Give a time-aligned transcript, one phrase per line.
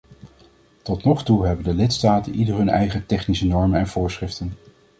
[0.81, 4.51] Tot nog toe hebben de lidstaten ieder hun eigen technische normen en voorschriften.